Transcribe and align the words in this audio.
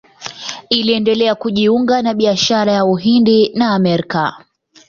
Iliendelea 0.69 1.35
kujiunga 1.35 2.01
na 2.01 2.13
biashara 2.13 2.71
ya 2.71 2.85
Uhindi 2.85 3.51
na 3.55 3.69
Amerika. 3.75 4.35